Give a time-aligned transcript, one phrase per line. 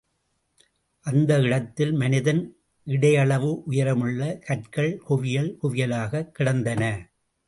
[0.99, 2.55] அந்த இடத்தில், மனிதனின்
[2.87, 7.11] இடையளவு உயரமுள்ள கற்கள் குவியல் குவியலாகக் கிடந்தன.